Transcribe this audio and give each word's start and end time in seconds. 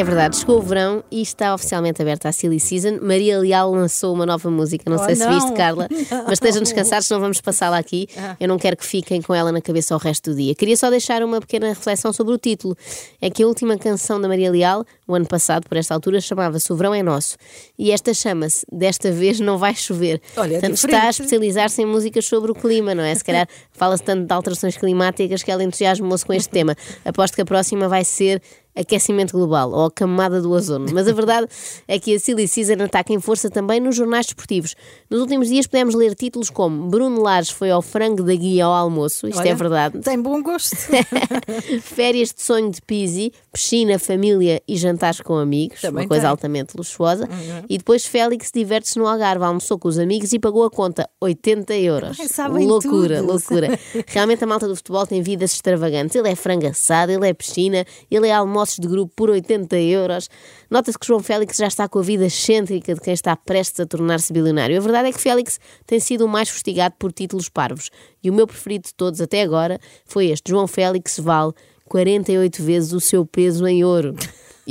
É 0.00 0.04
verdade, 0.04 0.38
chegou 0.38 0.56
o 0.56 0.62
verão 0.62 1.04
e 1.10 1.20
está 1.20 1.54
oficialmente 1.54 2.00
aberta 2.00 2.26
a 2.26 2.32
Silly 2.32 2.58
Season. 2.58 3.00
Maria 3.02 3.38
Leal 3.38 3.70
lançou 3.70 4.14
uma 4.14 4.24
nova 4.24 4.50
música, 4.50 4.88
não 4.88 4.96
Oh, 4.96 5.04
sei 5.04 5.14
se 5.14 5.22
não. 5.26 5.34
viste, 5.34 5.52
Carla, 5.52 5.88
mas 6.24 6.32
estejam 6.32 6.62
descansados, 6.62 7.10
não 7.10 7.20
vamos 7.20 7.38
passá-la 7.42 7.76
aqui. 7.76 8.08
Ah. 8.16 8.34
Eu 8.40 8.48
não 8.48 8.58
quero 8.58 8.78
que 8.78 8.86
fiquem 8.86 9.20
com 9.20 9.34
ela 9.34 9.52
na 9.52 9.60
cabeça 9.60 9.94
o 9.94 9.98
resto 9.98 10.30
do 10.30 10.36
dia. 10.38 10.54
Queria 10.54 10.74
só 10.74 10.88
deixar 10.88 11.22
uma 11.22 11.38
pequena 11.38 11.68
reflexão 11.68 12.14
sobre 12.14 12.32
o 12.32 12.38
título. 12.38 12.74
É 13.20 13.28
que 13.28 13.42
a 13.42 13.46
última 13.46 13.76
canção 13.76 14.18
da 14.18 14.26
Maria 14.26 14.50
Leal, 14.50 14.86
o 15.06 15.14
ano 15.14 15.26
passado, 15.26 15.68
por 15.68 15.76
esta 15.76 15.92
altura, 15.92 16.18
chamava-se 16.22 16.72
O 16.72 16.76
Verão 16.76 16.94
é 16.94 17.02
Nosso. 17.02 17.36
E 17.78 17.90
esta 17.92 18.14
chama-se 18.14 18.64
Desta 18.72 19.12
Vez 19.12 19.38
Não 19.38 19.58
Vai 19.58 19.74
Chover. 19.74 20.18
Olha, 20.34 20.56
é 20.56 20.60
Portanto, 20.60 20.76
está 20.76 21.02
a 21.08 21.10
especializar-se 21.10 21.82
em 21.82 21.84
músicas 21.86 22.24
sobre 22.24 22.50
o 22.50 22.54
clima, 22.54 22.94
não 22.94 23.04
é? 23.04 23.14
Se 23.14 23.22
calhar 23.22 23.46
fala-se 23.70 24.02
tanto 24.02 24.26
de 24.26 24.32
alterações 24.32 24.78
climáticas 24.78 25.42
que 25.42 25.50
ela 25.50 25.62
entusiasmou-se 25.62 26.24
com 26.24 26.32
este 26.32 26.48
tema. 26.48 26.74
Aposto 27.04 27.34
que 27.34 27.42
a 27.42 27.44
próxima 27.44 27.86
vai 27.86 28.02
ser 28.02 28.40
aquecimento 28.74 29.32
global 29.32 29.70
ou 29.72 29.86
a 29.86 29.90
camada 29.90 30.40
do 30.40 30.50
ozono. 30.50 30.86
Mas 30.92 31.08
a 31.08 31.12
verdade 31.12 31.46
é 31.86 31.98
que 31.98 32.14
a 32.14 32.18
Silly 32.20 32.46
Season 32.46 32.82
ataca 32.84 33.12
em 33.12 33.20
força 33.20 33.50
também 33.50 33.80
nos 33.80 33.96
jornais 33.96 34.26
desportivos. 34.26 34.74
Nos 35.08 35.20
últimos 35.20 35.48
dias 35.48 35.66
podemos 35.66 35.94
ler 35.94 36.14
títulos 36.14 36.50
como 36.50 36.88
Bruno 36.88 37.22
Lares 37.22 37.50
foi 37.50 37.70
ao 37.70 37.82
frango 37.82 38.22
da 38.22 38.34
guia 38.34 38.64
ao 38.64 38.72
almoço, 38.72 39.26
isto 39.28 39.40
é 39.40 39.48
Olha, 39.48 39.54
verdade. 39.56 39.98
Tem 40.00 40.20
bom 40.20 40.42
gosto. 40.42 40.76
Férias 41.82 42.32
de 42.32 42.42
sonho 42.42 42.70
de 42.70 42.80
Pisi, 42.82 43.32
piscina, 43.52 43.98
família 43.98 44.62
e 44.66 44.76
jantares 44.76 45.20
com 45.20 45.36
amigos, 45.36 45.80
Também 45.80 46.04
uma 46.04 46.08
coisa 46.08 46.22
tem. 46.22 46.28
Uhum. 46.28 46.30
altamente 46.32 46.76
luxuosa. 46.76 47.28
E 47.68 47.78
depois 47.78 48.06
Félix 48.06 48.50
diverte-se 48.54 48.98
no 48.98 49.06
Algarve, 49.06 49.44
almoçou 49.44 49.78
com 49.78 49.88
os 49.88 49.98
amigos 49.98 50.32
e 50.32 50.38
pagou 50.38 50.64
a 50.64 50.70
conta 50.70 51.08
80 51.20 51.74
euros. 51.76 52.16
Sabem 52.28 52.66
loucura, 52.66 53.18
tudo. 53.18 53.32
loucura. 53.32 53.78
Realmente 54.06 54.44
a 54.44 54.46
malta 54.46 54.66
do 54.68 54.76
futebol 54.76 55.06
tem 55.06 55.22
vidas 55.22 55.52
extravagantes. 55.52 56.14
Ele 56.16 56.28
é 56.28 56.34
frango 56.34 56.66
assado, 56.66 57.12
ele 57.12 57.28
é 57.28 57.32
piscina, 57.34 57.84
ele 58.10 58.28
é 58.28 58.32
de 58.78 58.86
grupo 58.86 59.10
por 59.16 59.30
80 59.30 59.78
euros. 59.78 60.28
Nota-se 60.70 60.98
que 60.98 61.06
João 61.06 61.20
Félix 61.20 61.56
já 61.56 61.66
está 61.66 61.88
com 61.88 61.98
a 61.98 62.02
vida 62.02 62.26
excêntrica 62.26 62.94
de 62.94 63.00
quem 63.00 63.14
está 63.14 63.34
prestes 63.34 63.80
a 63.80 63.86
tornar-se 63.86 64.32
bilionário. 64.32 64.76
A 64.76 64.80
verdade 64.80 65.08
é 65.08 65.12
que 65.12 65.20
Félix 65.20 65.58
tem 65.86 65.98
sido 65.98 66.26
o 66.26 66.28
mais 66.28 66.50
fustigado 66.50 66.94
por 66.98 67.12
títulos 67.12 67.48
parvos. 67.48 67.90
E 68.22 68.28
o 68.28 68.34
meu 68.34 68.46
preferido 68.46 68.88
de 68.88 68.94
todos 68.94 69.20
até 69.20 69.42
agora 69.42 69.80
foi 70.04 70.26
este. 70.26 70.50
João 70.50 70.66
Félix 70.66 71.18
vale 71.18 71.52
48 71.86 72.62
vezes 72.62 72.92
o 72.92 73.00
seu 73.00 73.24
peso 73.24 73.66
em 73.66 73.82
ouro. 73.82 74.14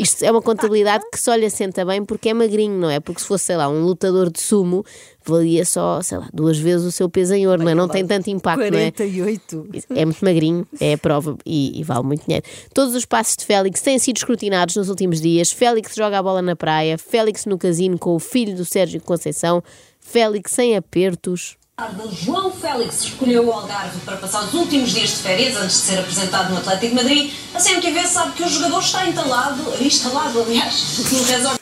Isto 0.02 0.24
é 0.24 0.32
uma 0.32 0.42
contabilidade 0.42 1.04
que 1.12 1.20
só 1.20 1.36
lhe 1.36 1.46
assenta 1.46 1.84
bem 1.84 2.06
porque 2.06 2.30
é 2.30 2.34
magrinho, 2.34 2.80
não 2.80 2.90
é? 2.90 3.00
Porque 3.00 3.22
se 3.22 3.28
fosse, 3.28 3.46
sei 3.46 3.58
lá, 3.58 3.68
um 3.68 3.82
lutador 3.84 4.32
de 4.32 4.40
sumo, 4.40 4.86
valia 5.26 5.66
só, 5.66 6.02
sei 6.02 6.18
lá, 6.18 6.30
duas 6.34 6.58
vezes 6.58 6.88
o 6.88 6.92
seu 6.92 7.10
peso 7.10 7.34
em 7.34 7.48
ouro, 7.48 7.64
não 7.64 7.70
é? 7.70 7.76
Não 7.76 7.88
tem 7.88 8.06
tanto 8.06 8.30
impacto, 8.30 8.60
não 8.60 8.80
é? 8.80 8.92
48. 8.92 9.68
É 9.96 10.06
muito 10.06 10.24
magrinho, 10.24 10.68
é 10.80 10.94
a 10.94 10.98
prova 10.98 11.38
e, 11.46 11.80
e 11.80 11.84
vale 11.84 12.04
muito 12.04 12.26
dinheiro. 12.26 12.46
Todos 12.74 12.96
os 12.96 13.06
passos 13.06 13.36
de 13.36 13.46
Félix 13.46 13.82
têm 13.82 14.00
sido 14.00 14.18
escrutinados 14.18 14.76
nos 14.76 14.90
últimos 14.90 15.20
dias. 15.20 15.52
Félix 15.52 15.96
joga 15.96 16.20
a 16.20 16.24
bola 16.24 16.42
na 16.42 16.56
praia, 16.56 16.98
Félix 16.98 17.46
no 17.46 17.58
casino 17.58 18.00
com 18.00 18.16
o 18.16 18.20
filho 18.20 18.56
do 18.56 18.64
Sérgio 18.64 19.02
Conceição, 19.02 19.62
Félix 20.00 20.52
sem 20.52 20.76
apertos. 20.78 21.59
João 22.12 22.52
Félix 22.52 23.04
escolheu 23.04 23.48
o 23.48 23.52
Algarve 23.54 24.00
para 24.02 24.18
passar 24.18 24.44
os 24.44 24.54
últimos 24.54 24.92
dias 24.92 25.10
de 25.10 25.16
férias 25.18 25.56
antes 25.56 25.78
de 25.78 25.82
ser 25.84 26.00
apresentado 26.00 26.52
no 26.52 26.58
Atlético 26.58 26.96
de 26.96 27.04
Madrid. 27.04 27.32
A 27.54 27.60
CMTV 27.60 28.06
sabe 28.06 28.34
que 28.34 28.44
o 28.44 28.50
jogador 28.50 28.80
está 28.80 29.08
entalado, 29.08 29.62
instalado, 29.82 30.42
aliás, 30.42 31.00
no 31.12 31.24
resort. 31.24 31.60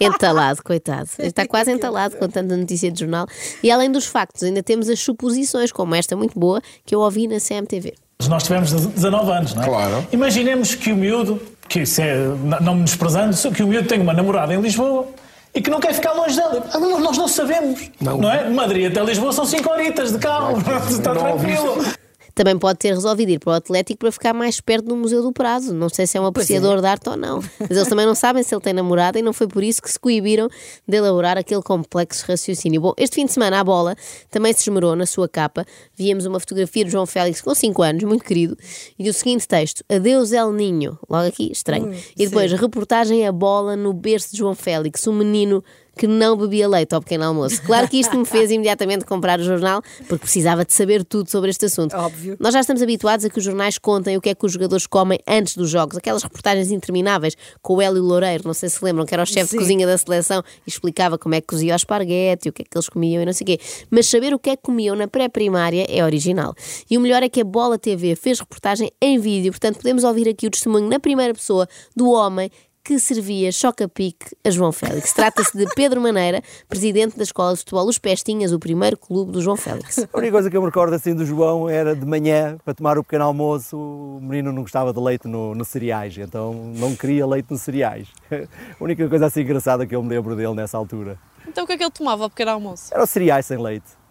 Entalado, 0.00 0.62
coitado. 0.62 1.08
Está 1.18 1.46
quase 1.46 1.72
entalado 1.72 2.16
com 2.16 2.28
tanta 2.28 2.56
notícia 2.56 2.90
de 2.90 3.00
jornal. 3.00 3.26
E 3.62 3.70
além 3.70 3.90
dos 3.90 4.06
factos, 4.06 4.42
ainda 4.42 4.62
temos 4.62 4.88
as 4.88 5.00
suposições, 5.00 5.72
como 5.72 5.94
esta 5.94 6.16
muito 6.16 6.38
boa, 6.38 6.60
que 6.84 6.94
eu 6.94 7.00
ouvi 7.00 7.26
na 7.26 7.38
CMTV. 7.40 7.94
Nós 8.28 8.44
tivemos 8.44 8.70
19 8.72 9.32
anos, 9.32 9.54
não 9.54 9.62
é? 9.62 9.66
Claro. 9.66 10.06
Imaginemos 10.12 10.74
que 10.74 10.92
o 10.92 10.96
miúdo, 10.96 11.40
que 11.68 11.80
isso 11.80 12.00
é, 12.00 12.14
não 12.60 12.76
me 12.76 12.84
desprezando, 12.84 13.36
que 13.52 13.62
o 13.62 13.66
miúdo 13.66 13.88
tem 13.88 14.00
uma 14.00 14.12
namorada 14.12 14.54
em 14.54 14.60
Lisboa 14.60 15.08
e 15.54 15.60
que 15.60 15.70
não 15.70 15.80
quer 15.80 15.92
ficar 15.94 16.12
longe 16.12 16.36
dela. 16.36 16.64
Ah, 16.72 16.78
Nós 16.78 17.18
não 17.18 17.28
sabemos, 17.28 17.90
Não. 18.00 18.18
não, 18.18 18.30
é? 18.30 18.48
Madrid 18.48 18.90
até 18.90 19.04
Lisboa 19.04 19.32
são 19.32 19.44
5 19.44 19.70
horitas 19.70 20.12
de 20.12 20.18
carro, 20.18 20.58
está 20.88 21.12
Não 21.14 21.32
ouvi 21.32 21.52
tranquilo. 21.54 21.84
Também 22.34 22.58
pode 22.58 22.78
ter 22.78 22.94
resolvido 22.94 23.30
ir 23.30 23.38
para 23.38 23.50
o 23.50 23.54
Atlético 23.54 24.00
para 24.00 24.12
ficar 24.12 24.32
mais 24.32 24.60
perto 24.60 24.86
do 24.86 24.96
Museu 24.96 25.22
do 25.22 25.32
Prado. 25.32 25.72
Não 25.72 25.88
sei 25.88 26.06
se 26.06 26.16
é 26.16 26.20
um 26.20 26.26
apreciador 26.26 26.80
de 26.80 26.86
arte 26.86 27.08
ou 27.08 27.16
não. 27.16 27.42
Mas 27.60 27.70
eles 27.70 27.88
também 27.88 28.06
não 28.06 28.14
sabem 28.14 28.42
se 28.42 28.54
ele 28.54 28.62
tem 28.62 28.72
namorada 28.72 29.18
e 29.18 29.22
não 29.22 29.32
foi 29.32 29.46
por 29.46 29.62
isso 29.62 29.82
que 29.82 29.90
se 29.90 29.98
coibiram 29.98 30.48
de 30.86 30.96
elaborar 30.96 31.36
aquele 31.36 31.62
complexo 31.62 32.24
raciocínio. 32.26 32.80
Bom, 32.80 32.92
este 32.96 33.16
fim 33.16 33.26
de 33.26 33.32
semana 33.32 33.60
a 33.60 33.64
bola 33.64 33.96
também 34.30 34.52
se 34.52 34.60
esmerou 34.62 34.96
na 34.96 35.06
sua 35.06 35.28
capa. 35.28 35.66
Víamos 35.96 36.26
uma 36.26 36.40
fotografia 36.40 36.84
de 36.84 36.90
João 36.90 37.06
Félix 37.06 37.40
com 37.40 37.54
5 37.54 37.82
anos, 37.82 38.02
muito 38.04 38.24
querido, 38.24 38.56
e 38.98 39.08
o 39.08 39.12
seguinte 39.12 39.46
texto: 39.46 39.84
Adeus 39.88 40.32
El 40.32 40.52
Ninho. 40.52 40.98
Logo 41.08 41.26
aqui, 41.26 41.50
estranho. 41.52 41.92
e 42.16 42.26
depois, 42.26 42.52
reportagem 42.52 43.26
a 43.26 43.32
bola 43.32 43.76
no 43.76 43.92
berço 43.92 44.32
de 44.32 44.38
João 44.38 44.54
Félix, 44.54 45.06
o 45.06 45.12
menino 45.12 45.62
que 45.96 46.06
não 46.06 46.36
bebia 46.36 46.68
leite 46.68 46.94
ao 46.94 47.00
pequeno 47.00 47.24
almoço. 47.24 47.62
Claro 47.62 47.88
que 47.88 47.98
isto 47.98 48.16
me 48.16 48.24
fez 48.24 48.50
imediatamente 48.50 49.04
comprar 49.04 49.38
o 49.40 49.44
jornal, 49.44 49.82
porque 50.08 50.22
precisava 50.22 50.64
de 50.64 50.72
saber 50.72 51.04
tudo 51.04 51.30
sobre 51.30 51.50
este 51.50 51.66
assunto. 51.66 51.94
Óbvio. 51.94 52.36
Nós 52.40 52.54
já 52.54 52.60
estamos 52.60 52.82
habituados 52.82 53.24
a 53.24 53.30
que 53.30 53.38
os 53.38 53.44
jornais 53.44 53.78
contem 53.78 54.16
o 54.16 54.20
que 54.20 54.30
é 54.30 54.34
que 54.34 54.44
os 54.44 54.52
jogadores 54.52 54.86
comem 54.86 55.18
antes 55.26 55.56
dos 55.56 55.70
jogos, 55.70 55.96
aquelas 55.96 56.22
reportagens 56.22 56.70
intermináveis 56.70 57.36
com 57.60 57.74
o 57.74 57.82
Hélio 57.82 58.02
Loureiro, 58.02 58.44
não 58.46 58.54
sei 58.54 58.68
se 58.68 58.82
lembram, 58.84 59.04
que 59.04 59.14
era 59.14 59.22
o 59.22 59.26
chefe 59.26 59.52
de 59.52 59.58
cozinha 59.58 59.86
da 59.86 59.96
seleção 59.98 60.42
e 60.66 60.70
explicava 60.70 61.18
como 61.18 61.34
é 61.34 61.40
que 61.40 61.46
cozia 61.46 61.74
o 61.74 61.76
esparguete, 61.76 62.48
o 62.48 62.52
que 62.52 62.62
é 62.62 62.64
que 62.64 62.76
eles 62.76 62.88
comiam 62.88 63.22
e 63.22 63.26
não 63.26 63.32
sei 63.32 63.44
o 63.44 63.46
quê. 63.46 63.60
Mas 63.90 64.06
saber 64.06 64.34
o 64.34 64.38
que 64.38 64.50
é 64.50 64.56
que 64.56 64.62
comiam 64.62 64.96
na 64.96 65.06
pré-primária 65.06 65.86
é 65.88 66.04
original. 66.04 66.54
E 66.90 66.96
o 66.96 67.00
melhor 67.00 67.22
é 67.22 67.28
que 67.28 67.40
a 67.40 67.44
Bola 67.44 67.78
TV 67.78 68.16
fez 68.16 68.40
reportagem 68.40 68.90
em 69.00 69.18
vídeo, 69.18 69.52
portanto 69.52 69.76
podemos 69.76 70.04
ouvir 70.04 70.28
aqui 70.28 70.46
o 70.46 70.50
testemunho 70.50 70.88
na 70.88 70.98
primeira 70.98 71.34
pessoa 71.34 71.68
do 71.94 72.10
homem 72.10 72.50
que 72.84 72.98
servia 72.98 73.52
choca-pique 73.52 74.36
a 74.44 74.50
João 74.50 74.72
Félix. 74.72 75.12
Trata-se 75.12 75.56
de 75.56 75.66
Pedro 75.74 76.00
Maneira, 76.00 76.42
presidente 76.68 77.16
da 77.16 77.22
Escola 77.22 77.52
de 77.52 77.60
Futebol 77.60 77.86
Os 77.86 77.98
Pestinhas, 77.98 78.52
o 78.52 78.58
primeiro 78.58 78.96
clube 78.96 79.30
do 79.30 79.40
João 79.40 79.56
Félix. 79.56 79.98
A 80.12 80.18
única 80.18 80.32
coisa 80.32 80.50
que 80.50 80.56
eu 80.56 80.60
me 80.60 80.66
recordo 80.66 80.94
assim 80.94 81.14
do 81.14 81.24
João 81.24 81.68
era 81.68 81.94
de 81.94 82.04
manhã, 82.04 82.58
para 82.64 82.74
tomar 82.74 82.98
o 82.98 83.04
pequeno 83.04 83.24
almoço, 83.24 83.76
o 83.76 84.20
menino 84.20 84.52
não 84.52 84.62
gostava 84.62 84.92
de 84.92 85.00
leite 85.00 85.28
no, 85.28 85.54
no 85.54 85.64
cereais, 85.64 86.16
então 86.18 86.52
não 86.76 86.96
queria 86.96 87.26
leite 87.26 87.50
nos 87.50 87.62
cereais. 87.62 88.08
A 88.30 88.82
única 88.82 89.08
coisa 89.08 89.26
assim 89.26 89.42
engraçada 89.42 89.86
que 89.86 89.94
eu 89.94 90.02
me 90.02 90.08
lembro 90.08 90.34
dele 90.34 90.54
nessa 90.54 90.76
altura. 90.76 91.18
Então 91.46 91.64
o 91.64 91.66
que 91.66 91.74
é 91.74 91.76
que 91.76 91.84
ele 91.84 91.90
tomava 91.90 92.24
ao 92.24 92.30
pequeno 92.30 92.50
almoço? 92.50 92.92
Era 92.92 93.06
cereais 93.06 93.46
sem 93.46 93.58
leite. 93.58 94.01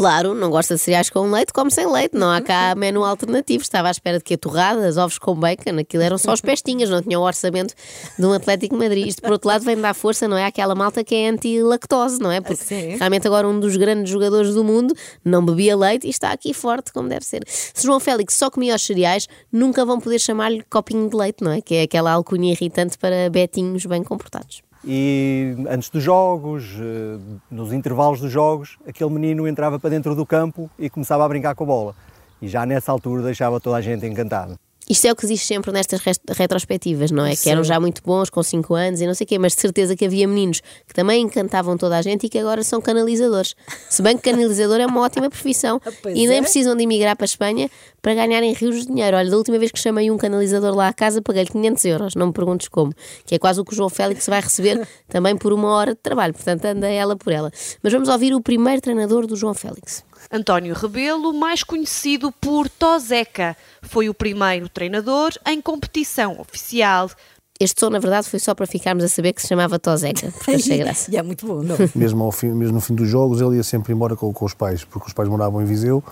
Claro, 0.00 0.34
não 0.34 0.48
gosta 0.48 0.76
de 0.76 0.80
cereais 0.80 1.10
com 1.10 1.30
leite, 1.30 1.52
come 1.52 1.70
sem 1.70 1.86
leite. 1.86 2.16
Não 2.16 2.30
há 2.30 2.40
cá 2.40 2.74
menu 2.74 3.04
alternativo. 3.04 3.62
Estava 3.62 3.88
à 3.88 3.90
espera 3.90 4.16
de 4.16 4.24
que 4.24 4.34
torradas, 4.34 4.96
ovos 4.96 5.18
com 5.18 5.34
bacon, 5.34 5.78
aquilo 5.78 6.02
eram 6.02 6.16
só 6.16 6.32
os 6.32 6.40
pestinhas, 6.40 6.88
não 6.88 7.02
tinha 7.02 7.20
o 7.20 7.22
orçamento 7.22 7.74
de 8.18 8.24
um 8.24 8.32
Atlético 8.32 8.74
Madrid. 8.74 9.08
Isto, 9.08 9.20
por 9.20 9.32
outro 9.32 9.48
lado, 9.48 9.62
vem 9.62 9.78
dar 9.78 9.92
força, 9.92 10.26
não 10.26 10.38
é? 10.38 10.46
Àquela 10.46 10.74
malta 10.74 11.04
que 11.04 11.14
é 11.14 11.28
anti-lactose, 11.28 12.18
não 12.18 12.32
é? 12.32 12.40
Porque 12.40 12.64
sim. 12.64 12.96
realmente 12.96 13.26
agora 13.26 13.46
um 13.46 13.60
dos 13.60 13.76
grandes 13.76 14.10
jogadores 14.10 14.54
do 14.54 14.64
mundo 14.64 14.94
não 15.22 15.44
bebia 15.44 15.76
leite 15.76 16.06
e 16.06 16.10
está 16.10 16.32
aqui 16.32 16.54
forte, 16.54 16.94
como 16.94 17.06
deve 17.06 17.26
ser. 17.26 17.42
Se 17.46 17.84
João 17.84 18.00
Félix 18.00 18.32
só 18.32 18.50
comia 18.50 18.74
os 18.74 18.80
cereais, 18.80 19.28
nunca 19.52 19.84
vão 19.84 20.00
poder 20.00 20.18
chamar-lhe 20.18 20.64
copinho 20.70 21.10
de 21.10 21.14
leite, 21.14 21.44
não 21.44 21.52
é? 21.52 21.60
Que 21.60 21.74
é 21.74 21.82
aquela 21.82 22.10
alcunha 22.10 22.52
irritante 22.52 22.96
para 22.96 23.28
betinhos 23.28 23.84
bem 23.84 24.02
comportados. 24.02 24.62
E 24.84 25.54
antes 25.68 25.90
dos 25.90 26.02
jogos, 26.02 26.64
eh, 26.80 27.18
nos 27.50 27.72
intervalos 27.72 28.20
dos 28.20 28.32
jogos, 28.32 28.78
aquele 28.86 29.10
menino 29.10 29.46
entrava 29.46 29.78
para 29.78 29.90
dentro 29.90 30.14
do 30.14 30.24
campo 30.24 30.70
e 30.78 30.88
começava 30.88 31.24
a 31.24 31.28
brincar 31.28 31.54
com 31.54 31.64
a 31.64 31.66
bola. 31.66 31.94
E 32.40 32.48
já 32.48 32.64
nessa 32.64 32.90
altura 32.90 33.22
deixava 33.22 33.60
toda 33.60 33.76
a 33.76 33.80
gente 33.82 34.06
encantada. 34.06 34.58
Isto 34.90 35.06
é 35.06 35.12
o 35.12 35.14
que 35.14 35.24
diz 35.24 35.40
sempre 35.42 35.70
nestas 35.70 36.00
retrospectivas, 36.36 37.12
não 37.12 37.24
é? 37.24 37.36
Que 37.36 37.48
eram 37.48 37.62
já 37.62 37.78
muito 37.78 38.02
bons, 38.02 38.28
com 38.28 38.42
5 38.42 38.74
anos 38.74 39.00
e 39.00 39.06
não 39.06 39.14
sei 39.14 39.24
o 39.24 39.28
quê, 39.28 39.38
mas 39.38 39.54
de 39.54 39.60
certeza 39.60 39.94
que 39.94 40.04
havia 40.04 40.26
meninos 40.26 40.60
que 40.84 40.92
também 40.92 41.22
encantavam 41.22 41.76
toda 41.76 41.96
a 41.96 42.02
gente 42.02 42.26
e 42.26 42.28
que 42.28 42.36
agora 42.36 42.64
são 42.64 42.80
canalizadores. 42.80 43.54
Se 43.88 44.02
bem 44.02 44.16
que 44.16 44.28
canalizador 44.28 44.80
é 44.80 44.86
uma 44.86 45.00
ótima 45.02 45.30
profissão 45.30 45.80
Pois 46.02 46.18
e 46.18 46.26
nem 46.26 46.38
é. 46.38 46.42
precisam 46.42 46.74
de 46.74 46.82
emigrar 46.82 47.14
para 47.14 47.22
a 47.22 47.26
Espanha 47.26 47.70
para 48.02 48.14
ganharem 48.14 48.52
rios 48.52 48.80
de 48.80 48.86
dinheiro. 48.86 49.16
Olha, 49.16 49.30
da 49.30 49.36
última 49.36 49.60
vez 49.60 49.70
que 49.70 49.78
chamei 49.78 50.10
um 50.10 50.18
canalizador 50.18 50.74
lá 50.74 50.88
à 50.88 50.92
casa, 50.92 51.22
paguei-lhe 51.22 51.50
500 51.50 51.84
euros, 51.84 52.14
não 52.16 52.26
me 52.26 52.32
perguntes 52.32 52.66
como, 52.66 52.92
que 53.24 53.36
é 53.36 53.38
quase 53.38 53.60
o 53.60 53.64
que 53.64 53.72
o 53.72 53.76
João 53.76 53.90
Félix 53.90 54.26
vai 54.26 54.40
receber 54.40 54.88
também 55.08 55.36
por 55.36 55.52
uma 55.52 55.70
hora 55.70 55.92
de 55.92 56.00
trabalho, 56.00 56.34
portanto 56.34 56.64
anda 56.64 56.88
ela 56.88 57.14
por 57.14 57.32
ela. 57.32 57.52
Mas 57.80 57.92
vamos 57.92 58.08
ouvir 58.08 58.34
o 58.34 58.40
primeiro 58.40 58.80
treinador 58.80 59.24
do 59.24 59.36
João 59.36 59.54
Félix. 59.54 60.02
António 60.30 60.74
Rebelo, 60.74 61.32
mais 61.32 61.62
conhecido 61.62 62.32
por 62.40 62.68
Tozeca, 62.68 63.56
foi 63.82 64.08
o 64.08 64.14
primeiro 64.14 64.68
treinador 64.68 65.30
em 65.46 65.60
competição 65.60 66.40
oficial. 66.40 67.10
Este 67.58 67.78
som, 67.78 67.90
na 67.90 67.98
verdade, 67.98 68.26
foi 68.26 68.38
só 68.38 68.54
para 68.54 68.66
ficarmos 68.66 69.04
a 69.04 69.08
saber 69.08 69.34
que 69.34 69.42
se 69.42 69.48
chamava 69.48 69.78
Tozeca, 69.78 70.30
porque 70.32 70.52
achei 70.56 70.78
graça. 70.78 71.10
E 71.12 71.16
é 71.16 71.22
muito 71.22 71.46
bom, 71.46 71.62
não? 71.62 71.76
Mesmo, 71.94 72.24
ao 72.24 72.32
fim, 72.32 72.48
mesmo 72.52 72.74
no 72.76 72.80
fim 72.80 72.94
dos 72.94 73.06
jogos, 73.08 73.40
ele 73.40 73.56
ia 73.56 73.62
sempre 73.62 73.92
embora 73.92 74.16
com, 74.16 74.32
com 74.32 74.44
os 74.46 74.54
pais, 74.54 74.82
porque 74.82 75.08
os 75.08 75.12
pais 75.12 75.28
moravam 75.28 75.60
em 75.60 75.66
Viseu 75.66 76.02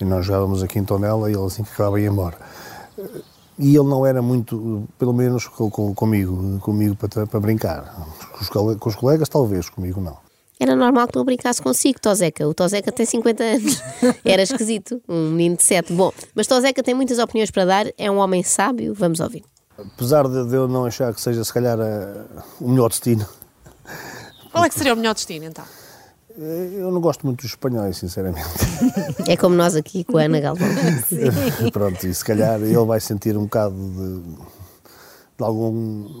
e 0.00 0.04
nós 0.04 0.26
jogávamos 0.26 0.62
aqui 0.64 0.78
em 0.80 0.84
Tonela 0.84 1.30
e 1.30 1.34
ele 1.34 1.44
assim 1.44 1.62
que 1.62 1.70
acabava 1.72 2.00
ia 2.00 2.08
embora. 2.08 2.36
E 3.58 3.74
ele 3.76 3.88
não 3.88 4.04
era 4.04 4.20
muito, 4.20 4.86
pelo 4.98 5.12
menos 5.14 5.46
com, 5.46 5.70
com- 5.70 5.94
comigo, 5.94 6.58
comigo 6.60 6.96
para, 6.96 7.26
para 7.26 7.40
brincar. 7.40 7.94
Com 8.32 8.40
os, 8.40 8.76
com 8.78 8.88
os 8.88 8.96
colegas, 8.96 9.28
talvez, 9.28 9.68
comigo 9.70 10.00
não. 10.00 10.16
Era 10.58 10.74
normal 10.74 11.06
que 11.08 11.16
não 11.16 11.24
brincasse 11.24 11.60
consigo, 11.60 12.00
Tozeca. 12.00 12.46
O 12.48 12.54
Tozeca 12.54 12.90
tem 12.90 13.04
50 13.04 13.44
anos. 13.44 13.82
Era 14.24 14.42
esquisito. 14.42 15.00
Um 15.08 15.30
menino 15.32 15.56
de 15.56 15.62
7. 15.64 15.92
Bom, 15.92 16.10
mas 16.34 16.46
Tozeca 16.46 16.82
tem 16.82 16.94
muitas 16.94 17.18
opiniões 17.18 17.50
para 17.50 17.64
dar. 17.66 17.86
É 17.98 18.10
um 18.10 18.16
homem 18.18 18.42
sábio. 18.42 18.94
Vamos 18.94 19.20
ouvir. 19.20 19.44
Apesar 19.78 20.26
de, 20.26 20.54
eu 20.56 20.66
não 20.66 20.86
achar 20.86 21.12
que 21.12 21.20
seja, 21.20 21.44
se 21.44 21.52
calhar, 21.52 21.78
a- 21.78 22.42
o 22.60 22.68
melhor 22.70 22.88
destino, 22.88 23.26
Qual 24.50 24.64
é 24.64 24.68
que 24.70 24.74
seria 24.74 24.94
o 24.94 24.96
melhor 24.96 25.12
destino, 25.14 25.44
então? 25.44 25.64
eh, 26.38 26.70
eu 26.78 26.90
não 26.90 27.00
gosto 27.02 27.26
muito 27.26 27.42
dos 27.42 27.50
espanhóis, 27.50 27.98
sinceramente. 27.98 28.42
É 29.28 29.36
como 29.36 29.54
nós 29.54 29.76
aqui 29.76 30.02
com 30.04 30.16
a 30.16 30.22
Ana 30.22 30.40
Galvão. 30.40 30.66
Pronto, 31.72 32.06
e 32.06 32.14
se 32.14 32.24
calhar 32.24 32.58
ele 32.62 32.74
vai 32.86 33.00
sentir 33.00 33.36
um 33.36 33.42
bocado 33.44 33.74
de, 33.74 34.22
de 35.36 35.44
algum, 35.44 35.72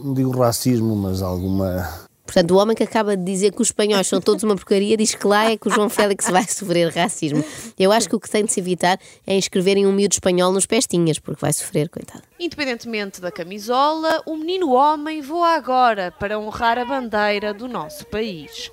não 0.04 0.12
digo 0.12 0.38
racismo, 0.38 0.94
mas 0.94 1.22
alguma. 1.22 1.88
Portanto, 2.26 2.50
o 2.50 2.56
homem 2.56 2.76
que 2.76 2.82
acaba 2.82 3.16
de 3.16 3.24
dizer 3.24 3.52
que 3.52 3.62
os 3.62 3.68
espanhóis 3.68 4.06
são 4.06 4.20
todos 4.20 4.42
uma 4.42 4.56
porcaria 4.56 4.96
diz 4.96 5.14
que 5.14 5.26
lá 5.26 5.50
é 5.50 5.56
que 5.56 5.68
o 5.68 5.70
João 5.70 5.88
Félix 5.88 6.28
vai 6.28 6.44
sofrer 6.44 6.92
racismo. 6.92 7.42
Eu 7.78 7.92
acho 7.92 8.08
que 8.08 8.16
o 8.16 8.20
que 8.20 8.28
tem 8.28 8.44
de 8.44 8.52
se 8.52 8.58
evitar 8.60 8.98
é 9.26 9.36
inscreverem 9.36 9.86
um 9.86 9.92
miúdo 9.92 10.14
espanhol 10.14 10.52
nos 10.52 10.66
pestinhas, 10.66 11.18
porque 11.18 11.40
vai 11.40 11.52
sofrer, 11.52 11.88
coitado. 11.88 12.24
Independentemente 12.38 13.20
da 13.20 13.30
camisola, 13.30 14.22
o 14.26 14.36
menino 14.36 14.72
homem 14.72 15.22
voa 15.22 15.54
agora 15.54 16.12
para 16.18 16.38
honrar 16.38 16.78
a 16.78 16.84
bandeira 16.84 17.54
do 17.54 17.68
nosso 17.68 18.04
país. 18.06 18.70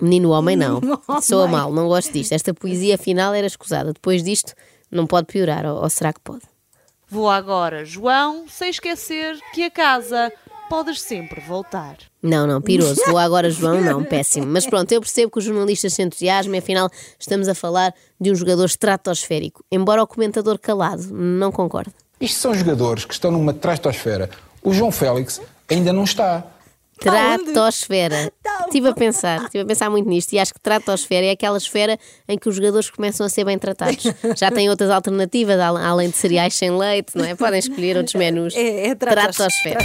Menino 0.00 0.30
homem, 0.30 0.56
não. 0.56 0.80
Soa 1.22 1.46
mal, 1.46 1.72
não 1.72 1.86
gosto 1.86 2.12
disto. 2.12 2.32
Esta 2.32 2.52
poesia 2.52 2.98
final 2.98 3.32
era 3.32 3.46
escusada. 3.46 3.92
Depois 3.92 4.22
disto, 4.22 4.52
não 4.90 5.06
pode 5.06 5.26
piorar, 5.26 5.64
ou, 5.64 5.82
ou 5.82 5.88
será 5.88 6.12
que 6.12 6.20
pode? 6.20 6.42
Voa 7.08 7.36
agora, 7.36 7.84
João, 7.84 8.46
sem 8.48 8.68
esquecer 8.68 9.38
que 9.54 9.62
a 9.62 9.70
casa 9.70 10.32
podes 10.68 11.00
sempre 11.00 11.40
voltar. 11.40 11.96
Não, 12.22 12.46
não, 12.46 12.60
piroso. 12.60 13.00
Vou 13.06 13.18
agora, 13.18 13.50
João, 13.50 13.80
não, 13.80 14.02
péssimo. 14.04 14.46
Mas 14.46 14.66
pronto, 14.66 14.90
eu 14.92 15.00
percebo 15.00 15.30
que 15.32 15.38
os 15.38 15.44
jornalistas 15.44 15.92
se 15.94 16.02
entusiasmem, 16.02 16.58
afinal, 16.58 16.88
estamos 17.18 17.48
a 17.48 17.54
falar 17.54 17.94
de 18.20 18.30
um 18.30 18.34
jogador 18.34 18.64
estratosférico. 18.64 19.64
Embora 19.70 20.02
o 20.02 20.06
comentador 20.06 20.58
calado 20.58 21.06
não 21.12 21.50
concorde. 21.52 21.90
Isto 22.20 22.38
são 22.40 22.54
jogadores 22.54 23.04
que 23.04 23.12
estão 23.14 23.30
numa 23.30 23.52
trastosfera. 23.52 24.30
O 24.62 24.72
João 24.72 24.90
Félix 24.90 25.40
ainda 25.68 25.92
não 25.92 26.04
está. 26.04 26.44
Tratosfera. 26.98 28.32
Estive 28.66 28.88
a 28.88 28.94
pensar, 28.94 29.42
estive 29.44 29.62
a 29.62 29.66
pensar 29.66 29.90
muito 29.90 30.08
nisto 30.08 30.32
e 30.32 30.38
acho 30.38 30.52
que 30.52 30.58
tratosfera 30.60 31.26
é 31.26 31.30
aquela 31.30 31.56
esfera 31.58 31.98
em 32.26 32.36
que 32.38 32.48
os 32.48 32.56
jogadores 32.56 32.90
começam 32.90 33.24
a 33.24 33.28
ser 33.28 33.44
bem 33.44 33.56
tratados. 33.58 34.02
Já 34.36 34.50
têm 34.50 34.68
outras 34.70 34.90
alternativas, 34.90 35.60
al- 35.60 35.76
além 35.76 36.08
de 36.10 36.16
cereais 36.16 36.54
sem 36.54 36.70
leite, 36.76 37.12
não 37.14 37.24
é? 37.24 37.34
Podem 37.36 37.58
escolher 37.60 37.96
outros 37.98 38.14
menus. 38.14 38.54
É- 38.56 38.88
é 38.88 38.94
tratos- 38.94 39.36
Tratosfera. 39.36 39.84